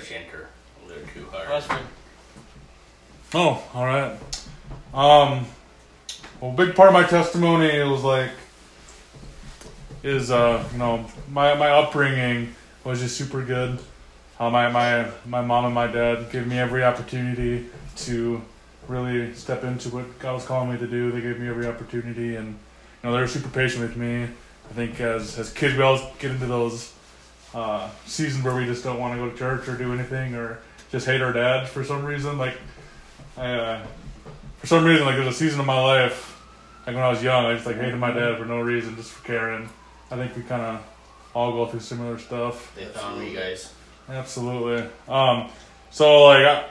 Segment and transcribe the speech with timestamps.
[0.00, 0.48] touch enter
[0.82, 1.48] a little too hard.
[1.48, 1.82] Westman.
[3.34, 4.12] Oh, all right.
[4.92, 5.46] Um,
[6.40, 8.30] well, a big part of my testimony was like,
[10.02, 13.78] is uh, you know, my my upbringing was just super good.
[14.38, 18.40] Uh, my my my mom and my dad gave me every opportunity to
[18.88, 21.12] really step into what God was calling me to do.
[21.12, 22.56] They gave me every opportunity, and you
[23.04, 24.24] know, they were super patient with me.
[24.24, 26.94] I think as as kids, we all get into those
[27.54, 30.58] uh, seasons where we just don't want to go to church or do anything, or
[30.90, 32.38] just hate our dad for some reason.
[32.38, 32.56] Like,
[33.36, 33.86] I, uh,
[34.58, 36.40] for some reason, like there's a season of my life,
[36.86, 39.12] like when I was young, I just like hated my dad for no reason, just
[39.12, 39.68] for caring.
[40.10, 40.84] I think we kind of
[41.34, 42.74] all go through similar stuff.
[42.74, 43.72] They found me, guys.
[44.08, 44.88] Absolutely.
[45.08, 45.48] Um,
[45.90, 46.66] so like I,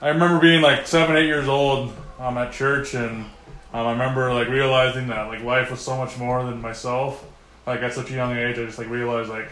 [0.00, 3.24] I remember being like seven, eight years old um, at church, and
[3.72, 7.24] um, I remember like realizing that like life was so much more than myself.
[7.66, 9.50] Like at such a young age, I just like realized like,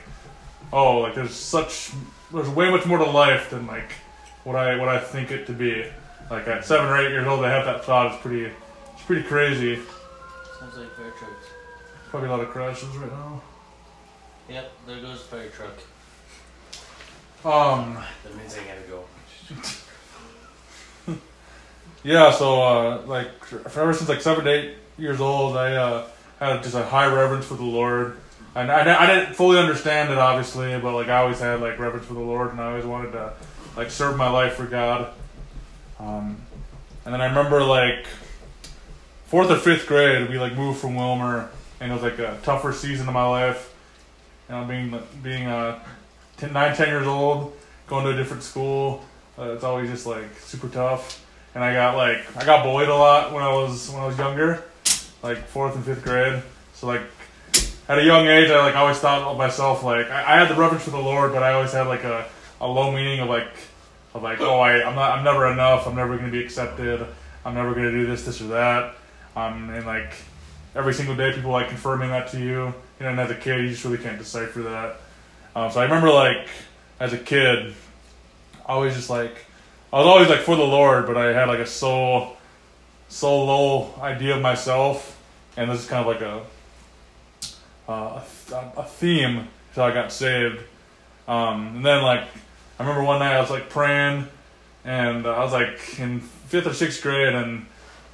[0.72, 1.92] oh, like there's such,
[2.32, 3.92] there's way much more to life than like
[4.44, 5.86] what I what I think it to be.
[6.30, 8.12] Like at seven or eight years old, I have that thought.
[8.12, 8.50] It's pretty,
[8.92, 9.76] it's pretty crazy.
[10.58, 11.46] Sounds like fire trucks.
[12.08, 13.42] Probably a lot of crashes right now.
[14.48, 15.76] Yep, there goes the fire truck.
[17.44, 19.04] Um, That means I gotta go.
[22.04, 26.06] Yeah, so uh, like ever since like seven to eight years old, I uh,
[26.38, 28.18] had just a high reverence for the Lord.
[28.54, 32.06] And I, I didn't fully understand it, obviously, but like I always had like reverence
[32.06, 33.32] for the Lord, and I always wanted to
[33.76, 35.12] like serve my life for God.
[35.98, 36.36] Um,
[37.04, 38.06] and then I remember like
[39.26, 41.48] fourth or fifth grade, we like moved from Willmar,
[41.80, 43.74] and it was like a tougher season of my life.
[44.48, 45.82] You know, being being uh,
[46.36, 49.04] 10, nine, ten years old, going to a different school,
[49.38, 51.24] uh, it's always just like super tough
[51.54, 54.18] and I got like I got bullied a lot when I was when I was
[54.18, 54.64] younger,
[55.22, 56.42] like fourth and fifth grade.
[56.74, 57.02] So like
[57.88, 60.58] at a young age, I like always thought of myself like I, I had the
[60.58, 62.26] reverence for the Lord, but I always had like a,
[62.60, 63.48] a low meaning of like
[64.14, 65.86] of like oh I I'm not I'm never enough.
[65.86, 67.06] I'm never gonna be accepted.
[67.44, 68.94] I'm never gonna do this this or that.
[69.36, 70.14] Um and like
[70.74, 72.72] every single day people like confirming that to you.
[72.98, 74.96] You know, and as a kid, you just really can't decipher that.
[75.56, 76.48] Um, so I remember like
[77.00, 77.74] as a kid,
[78.66, 79.44] I always just like
[79.92, 82.36] I was always like for the Lord, but I had like a so
[83.08, 85.20] so low idea of myself,
[85.56, 86.42] and this is kind of like a
[87.88, 88.22] uh,
[88.52, 90.60] a, a theme until I got saved.
[91.26, 92.24] Um, and then like
[92.78, 94.26] I remember one night I was like praying,
[94.84, 97.66] and uh, I was like in fifth or sixth grade, and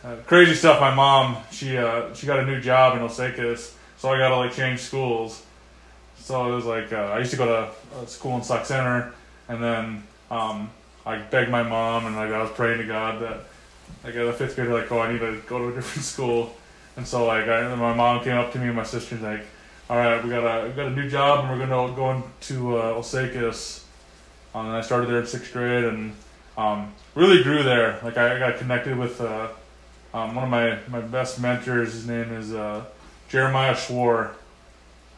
[0.05, 0.81] uh, crazy stuff.
[0.81, 4.37] My mom she uh, she got a new job in Osakis, so I got to
[4.37, 5.43] like change schools.
[6.17, 9.13] So it was like uh, I used to go to a school in Sauk Centre,
[9.49, 10.71] and then um,
[11.05, 13.41] I begged my mom and like I was praying to God that
[14.05, 16.55] like at the fifth grade like oh I need to go to a different school
[16.97, 19.45] and so like I, my mom came up to me and my sister's like
[19.91, 22.95] all right we got a got a new job and we're gonna go into uh,
[22.95, 23.83] Osakis
[24.55, 26.15] um, and I started there in sixth grade and
[26.57, 29.49] um, really grew there like I got connected with uh,
[30.15, 32.85] um, one of my my best mentors his name is uh,
[33.29, 34.31] Jeremiah Schwar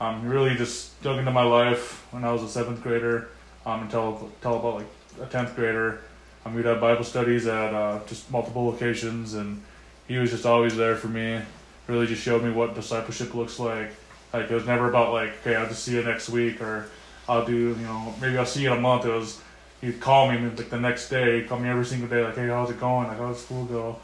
[0.00, 3.28] um, he really just dug into my life when I was a seventh grader
[3.66, 4.86] um, until until about like
[5.20, 6.00] a tenth grader.
[6.46, 9.62] Um, we'd have Bible studies at uh, just multiple locations, and
[10.08, 11.40] he was just always there for me.
[11.86, 13.92] Really, just showed me what discipleship looks like.
[14.32, 16.86] Like it was never about like, okay, I'll just see you next week, or
[17.28, 19.04] I'll do, you know, maybe I'll see you in a month.
[19.04, 19.40] It was
[19.80, 22.48] he'd call me like the next day, he'd call me every single day, like, hey,
[22.48, 23.08] how's it going?
[23.08, 23.98] Like, how's school go?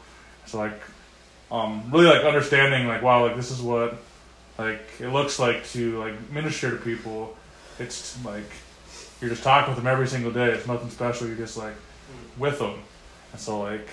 [0.45, 0.79] So like,
[1.51, 3.97] um, really like understanding like, wow, like this is what
[4.57, 7.35] like it looks like to like minister to people.
[7.79, 8.51] It's like
[9.21, 10.51] you're just talking with them every single day.
[10.51, 11.27] It's nothing special.
[11.27, 11.75] You're just like
[12.37, 12.79] with them,
[13.31, 13.87] and so like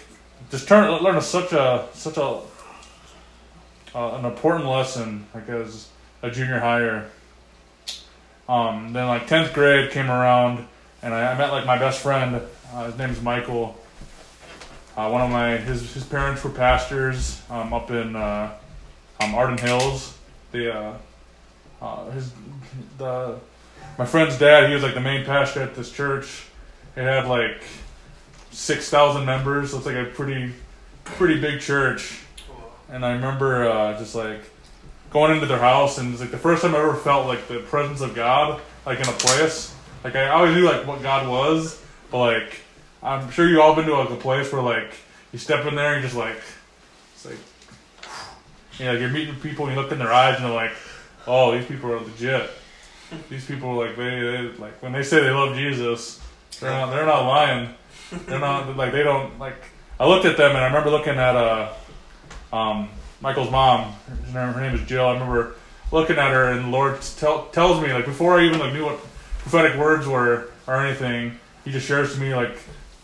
[0.50, 2.40] just turn learn a, such a such a
[3.94, 5.88] uh, an important lesson as
[6.22, 7.10] a junior higher.
[8.48, 10.66] Um, then like tenth grade came around,
[11.02, 12.40] and I, I met like my best friend.
[12.72, 13.76] Uh, his name is Michael.
[14.96, 18.52] Uh, one of my his his parents were pastors um, up in uh,
[19.20, 20.16] um, Arden Hills.
[20.52, 20.94] The uh,
[21.82, 22.32] uh, his
[22.98, 23.38] the
[23.98, 26.46] my friend's dad, he was like the main pastor at this church.
[26.96, 27.62] It had like
[28.52, 30.52] six thousand members, so it's like a pretty
[31.04, 32.22] pretty big church.
[32.88, 34.42] And I remember uh, just like
[35.10, 37.60] going into their house, and it's like the first time I ever felt like the
[37.60, 39.74] presence of God, like in a place.
[40.04, 42.60] Like I always knew like what God was, but like
[43.02, 44.92] I'm sure you all been to like a place where like
[45.32, 46.40] you step in there and just like
[47.14, 47.38] it's like
[48.78, 50.72] you know like you're meeting people and you look in their eyes and they're like,
[51.26, 52.50] oh these people are legit.
[53.30, 56.20] These people are like they, they like when they say they love Jesus,
[56.60, 57.74] they're not they're not lying.
[58.26, 59.56] They're not like they don't like.
[59.98, 61.72] I looked at them and I remember looking at uh
[62.52, 62.88] um
[63.20, 63.92] Michael's mom.
[64.32, 65.06] Her, her name is Jill.
[65.06, 65.54] I remember
[65.92, 68.84] looking at her and the Lord tell, tells me like before I even like knew
[68.84, 68.98] what
[69.38, 71.38] prophetic words were or anything.
[71.64, 72.58] he just shares to me like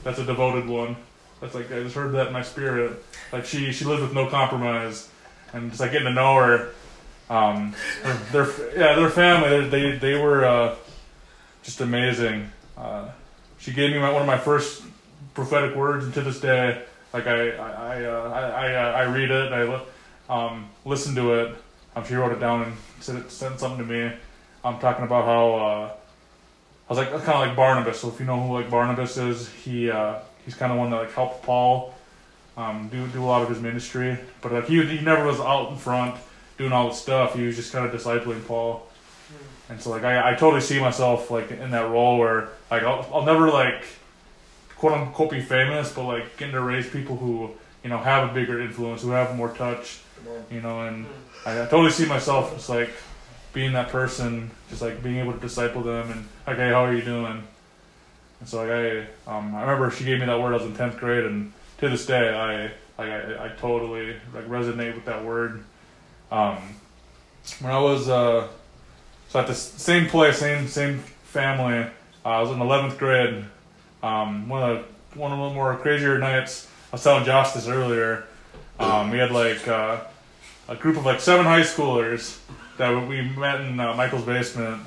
[0.05, 0.97] that's a devoted one.
[1.41, 3.03] That's like I just heard that in my spirit.
[3.33, 5.09] Like she she lives with no compromise,
[5.53, 6.71] and just like getting to know her.
[7.31, 10.77] Um, their, their yeah their family they they, were uh,
[11.62, 12.50] just amazing.
[12.77, 13.09] Uh,
[13.59, 14.83] she gave me my, one of my first
[15.35, 19.03] prophetic words, and to this day, like I I I uh, I, I, uh, I
[19.05, 19.82] read it, I li-
[20.29, 21.55] um, listen to it.
[21.94, 24.12] Um, she wrote it down and sent, sent something to me.
[24.64, 25.93] I'm talking about how uh,
[26.88, 28.00] I was like kind of like Barnabas.
[28.00, 30.97] So if you know who like Barnabas is, he uh, he's kind of one that
[30.97, 31.94] like helped Paul
[32.56, 34.19] um, do do a lot of his ministry.
[34.41, 36.15] But like he he never was out in front
[36.58, 37.35] doing all the stuff.
[37.35, 38.87] He was just kind of discipling Paul.
[39.69, 43.08] And so like I, I totally see myself like in that role where like I'll,
[43.12, 43.85] I'll never like
[44.82, 47.49] quote unquote be famous, but like getting to raise people who
[47.84, 50.00] you know have a bigger influence, who have more touch,
[50.50, 51.06] you know, and
[51.46, 52.90] I, I totally see myself just like
[53.52, 56.93] being that person, just like being able to disciple them and like, hey, how are
[56.93, 57.44] you doing?
[58.40, 60.52] And so like I, um, I remember she gave me that word.
[60.52, 62.62] I was in tenth grade, and to this day, I
[62.99, 65.62] like I, I totally like resonate with that word.
[66.32, 66.58] Um,
[67.61, 68.49] when I was uh,
[69.29, 71.87] so at the same place, same same family,
[72.25, 73.44] uh, I was in eleventh grade.
[74.03, 76.69] Um, one of the one of the more crazier nights.
[76.93, 78.25] I was telling Josh this earlier.
[78.79, 80.01] Um, we had like uh,
[80.69, 82.39] a group of like seven high schoolers
[82.79, 84.83] that we met in uh, Michael's basement,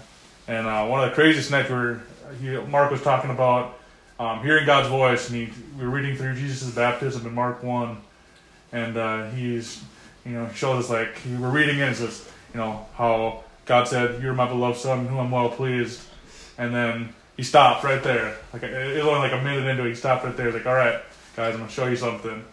[0.48, 2.02] and uh, one of the craziest nights we were
[2.42, 3.80] he, Mark was talking about
[4.20, 7.98] um, hearing God's voice, and he, we were reading through Jesus' baptism in Mark one,
[8.72, 9.84] and uh, he's
[10.26, 14.22] you know showed us like we were reading it, says you know how God said,
[14.22, 16.02] "You're my beloved son, whom I'm well pleased,"
[16.58, 18.38] and then he stopped right there.
[18.54, 20.48] Like it was only like a minute into it, he stopped right there.
[20.48, 21.02] He's like, "All right,
[21.36, 22.44] guys, I'm gonna show you something."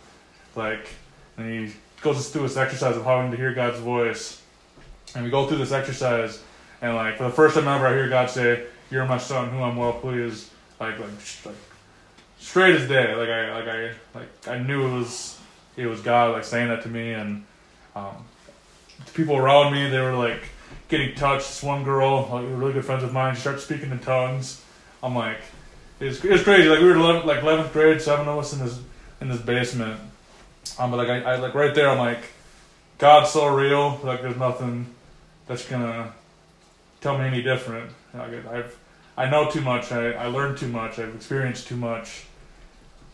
[0.54, 0.88] Like,
[1.36, 4.42] and he goes through this exercise of how to hear God's voice,
[5.14, 6.42] and we go through this exercise,
[6.80, 9.62] and like for the first time ever, I hear God say, "You're my son, whom
[9.62, 10.50] I'm well pleased."
[10.80, 11.10] Like, like,
[11.46, 11.54] like
[12.38, 13.14] straight as day.
[13.14, 15.38] Like I, like I, like I knew it was,
[15.76, 17.44] it was God like saying that to me, and
[17.94, 18.24] um,
[19.06, 20.42] the people around me, they were like
[20.88, 21.46] getting touched.
[21.46, 24.60] This one girl, like really good friends of mine, she started speaking in tongues.
[25.02, 25.40] I'm like,
[26.00, 26.68] it's it's crazy.
[26.68, 28.78] Like we were 11, like eleventh grade, seven of us in this
[29.20, 30.00] in this basement.
[30.78, 32.24] Um, but like I, I like right there, I'm like,
[32.98, 34.00] God's so real.
[34.02, 34.86] Like there's nothing
[35.46, 36.12] that's gonna
[37.00, 37.90] tell me any different.
[38.14, 38.78] Like, I've
[39.16, 39.92] I know too much.
[39.92, 40.98] I, I learned too much.
[40.98, 42.24] I've experienced too much.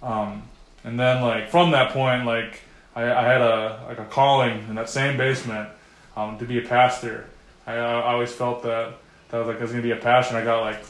[0.02, 0.42] Um,
[0.84, 2.60] and then like from that point, like
[2.94, 5.68] I, I had a like a calling in that same basement
[6.16, 7.26] um, to be a pastor.
[7.66, 8.94] I, I always felt that
[9.30, 10.36] that was like there's gonna be a passion.
[10.36, 10.80] I got like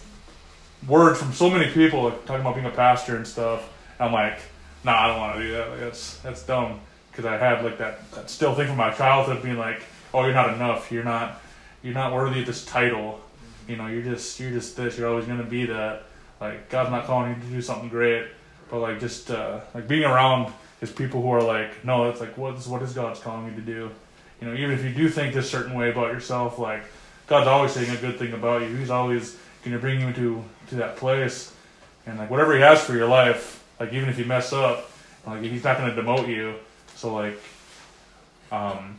[0.87, 3.73] word from so many people like, talking about being a pastor and stuff.
[3.99, 4.39] I'm like,
[4.85, 5.71] nah, I don't want to do that.
[5.71, 6.81] Like, that's that's dumb
[7.11, 9.83] because I had like that, that still thing from my childhood being like,
[10.15, 10.93] oh, you're not enough.
[10.93, 11.41] You're not
[11.83, 13.21] you're not worthy of this title.
[13.67, 14.99] You know, you're just you're just this.
[14.99, 16.05] You're always gonna be that.
[16.41, 18.29] Like God's not calling you to do something great,
[18.71, 22.37] but like just uh, like being around is people who are like, no, it's like
[22.39, 23.91] what is what is God's calling you to do?
[24.41, 26.85] You know, even if you do think this certain way about yourself, like
[27.27, 28.75] God's always saying a good thing about you.
[28.77, 31.55] He's always gonna bring you to to that place,
[32.07, 34.91] and like whatever He has for your life, like even if you mess up,
[35.27, 36.55] like He's not gonna demote you.
[36.95, 37.41] So like,
[38.51, 38.99] um,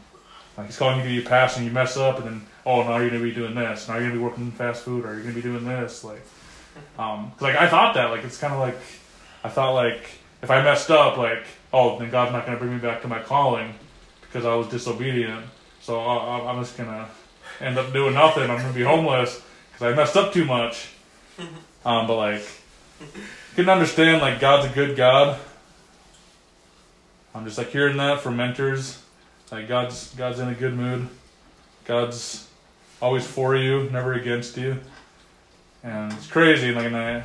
[0.58, 2.98] like He's calling you to a pastor, and you mess up, and then oh, now
[2.98, 3.88] you're gonna be doing this.
[3.88, 6.04] Now you're gonna be working in fast food, or you're gonna be doing this.
[6.04, 6.22] Like,
[6.98, 8.78] um, like I thought that, like it's kind of like
[9.44, 10.10] I thought like
[10.42, 13.20] if I messed up, like oh, then God's not gonna bring me back to my
[13.20, 13.74] calling
[14.22, 15.46] because I was disobedient.
[15.82, 17.10] So I, I'm just gonna
[17.62, 18.50] end up doing nothing.
[18.50, 19.42] I'm gonna be homeless
[19.80, 20.90] because I messed up too much.
[21.86, 22.46] Um, but like,
[23.56, 25.40] couldn't understand like God's a good God.
[27.34, 29.02] I'm just like hearing that from mentors.
[29.50, 31.08] Like God's God's in a good mood.
[31.86, 32.50] God's
[33.02, 34.78] always for you, never against you.
[35.84, 36.74] And it's crazy.
[36.74, 37.24] Like, and I,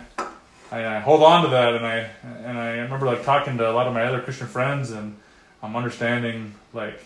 [0.71, 3.73] I, I hold on to that, and I, and I remember like talking to a
[3.73, 5.17] lot of my other Christian friends, and
[5.65, 7.03] I'm understanding like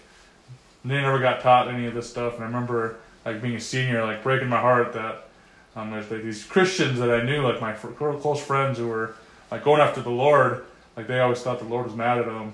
[0.84, 2.34] they never got taught any of this stuff.
[2.34, 5.27] And I remember like being a senior, like breaking my heart that
[5.78, 9.14] um, there's like these Christians that I knew, like my fr- close friends who were
[9.50, 10.64] like going after the Lord,
[10.96, 12.52] like they always thought the Lord was mad at them.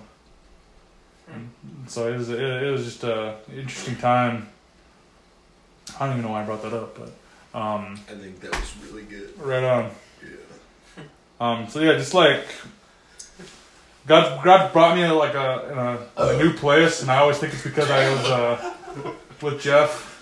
[1.32, 1.50] And
[1.86, 4.48] so it was, it, it was just a interesting time.
[5.98, 7.08] I don't even know why I brought that up, but
[7.58, 9.32] um, I think that was really good.
[9.38, 9.90] right on.
[10.22, 11.04] Yeah.
[11.40, 12.44] Um, so yeah, just like
[14.06, 17.54] God, God brought me like a in a, a new place, and I always think
[17.54, 18.74] it's because I was uh,
[19.40, 20.13] with Jeff.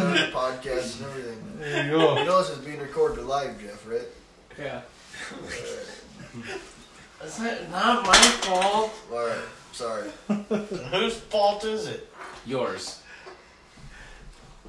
[0.00, 1.38] Get that on the podcast and everything.
[1.58, 2.18] There you go.
[2.18, 4.08] You know this is being recorded live, Jeff, right?
[4.58, 4.80] Yeah.
[5.34, 5.88] Alright.
[7.20, 8.92] That's not, not my fault.
[9.12, 9.44] Alright.
[9.72, 10.10] Sorry.
[10.28, 12.08] Whose fault is it?
[12.46, 13.02] Yours.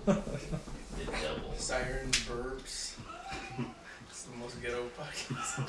[0.05, 1.53] The devil.
[1.57, 2.95] Siren burps.
[4.09, 5.59] It's the most ghetto Podcast.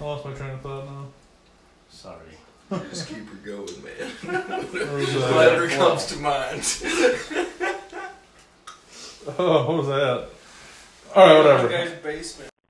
[0.00, 1.06] I lost my train of thought now.
[1.90, 2.36] Sorry.
[2.90, 4.57] Just keep her going, man.
[4.70, 5.34] Where was that?
[5.34, 6.62] Whatever comes to mind.
[9.38, 10.28] Oh, what was that?
[11.14, 11.68] All right, whatever.
[11.68, 12.47] Guy's basement.